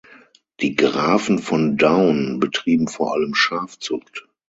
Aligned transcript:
Die 0.61 0.73
Grafen 0.75 1.37
von 1.37 1.77
Daun 1.77 2.39
betrieben 2.39 2.87
vor 2.87 3.13
allem 3.13 3.35
Schafzucht. 3.35 4.27